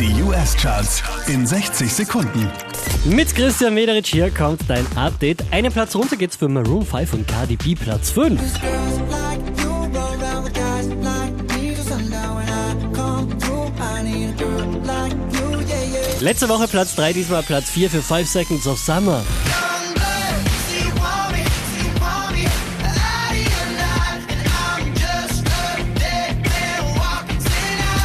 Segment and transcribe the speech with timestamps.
[0.00, 2.50] Die US-Charts in 60 Sekunden.
[3.04, 5.44] Mit Christian Mederich hier kommt dein Update.
[5.52, 8.40] Einen Platz runter geht's für Maroon 5 und Cardi B, Platz 5.
[16.20, 19.22] Letzte Woche Platz 3, diesmal Platz 4 für 5 Seconds of Summer.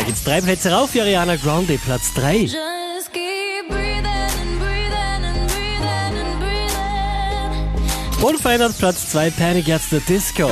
[0.00, 2.44] Da geht's drei Plätze rauf für Ariana Grande, Platz 3.
[2.44, 8.26] Just keep breathing and breathing and breathing and breathing.
[8.26, 10.50] Unverändert Platz 2, Panic at the Disco.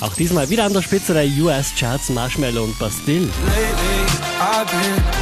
[0.00, 3.28] Auch diesmal wieder an der Spitze der US-Charts Marshmallow und Bastille.
[3.54, 5.21] Lately,